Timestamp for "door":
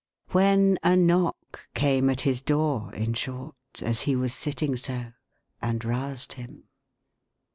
2.41-2.91